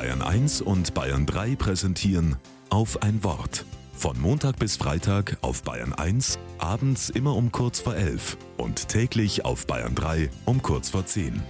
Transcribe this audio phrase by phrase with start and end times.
[0.00, 2.36] Bayern 1 und Bayern 3 präsentieren
[2.70, 3.66] auf ein Wort.
[3.92, 9.44] Von Montag bis Freitag auf Bayern 1, abends immer um kurz vor 11 und täglich
[9.44, 11.42] auf Bayern 3 um kurz vor 10.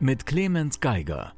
[0.00, 1.32] Mit Clemens Geiger.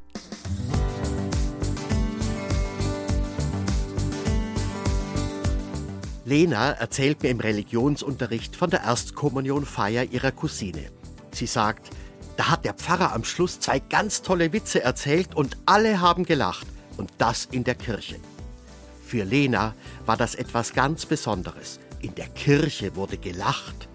[6.24, 10.90] Lena erzählt mir im Religionsunterricht von der Erstkommunionfeier ihrer Cousine.
[11.32, 11.90] Sie sagt,
[12.36, 16.66] da hat der Pfarrer am Schluss zwei ganz tolle Witze erzählt und alle haben gelacht.
[16.96, 18.16] Und das in der Kirche.
[19.04, 19.75] Für Lena
[20.06, 21.80] war das etwas ganz Besonderes.
[22.00, 23.89] In der Kirche wurde gelacht.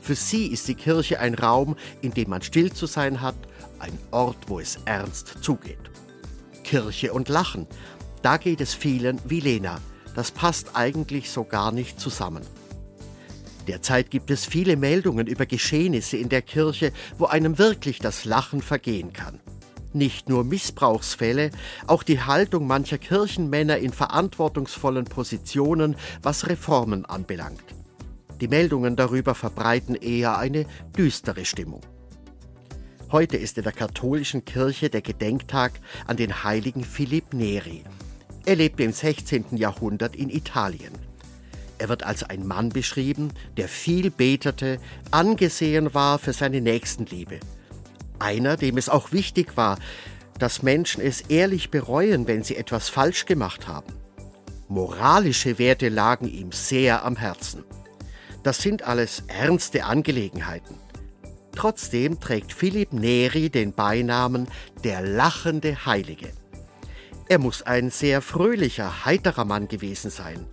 [0.00, 3.36] Für sie ist die Kirche ein Raum, in dem man still zu sein hat,
[3.78, 5.78] ein Ort, wo es ernst zugeht.
[6.62, 7.66] Kirche und Lachen,
[8.22, 9.80] da geht es vielen wie Lena.
[10.14, 12.42] Das passt eigentlich so gar nicht zusammen.
[13.66, 18.60] Derzeit gibt es viele Meldungen über Geschehnisse in der Kirche, wo einem wirklich das Lachen
[18.60, 19.40] vergehen kann.
[19.94, 21.50] Nicht nur Missbrauchsfälle,
[21.86, 27.62] auch die Haltung mancher Kirchenmänner in verantwortungsvollen Positionen, was Reformen anbelangt.
[28.40, 30.66] Die Meldungen darüber verbreiten eher eine
[30.98, 31.80] düstere Stimmung.
[33.12, 37.84] Heute ist in der katholischen Kirche der Gedenktag an den heiligen Philipp Neri.
[38.44, 39.56] Er lebte im 16.
[39.56, 40.92] Jahrhundert in Italien.
[41.78, 44.78] Er wird als ein Mann beschrieben, der viel betete,
[45.10, 47.40] angesehen war für seine Nächstenliebe.
[48.18, 49.78] Einer, dem es auch wichtig war,
[50.38, 53.92] dass Menschen es ehrlich bereuen, wenn sie etwas falsch gemacht haben.
[54.68, 57.64] Moralische Werte lagen ihm sehr am Herzen.
[58.42, 60.76] Das sind alles ernste Angelegenheiten.
[61.54, 64.48] Trotzdem trägt Philipp Neri den Beinamen
[64.82, 66.30] der lachende Heilige.
[67.28, 70.46] Er muss ein sehr fröhlicher, heiterer Mann gewesen sein.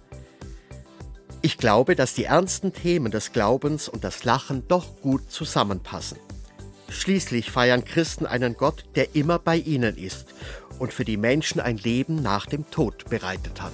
[1.51, 6.17] Ich glaube, dass die ernsten Themen des Glaubens und das Lachen doch gut zusammenpassen.
[6.89, 10.27] Schließlich feiern Christen einen Gott, der immer bei ihnen ist
[10.79, 13.73] und für die Menschen ein Leben nach dem Tod bereitet hat.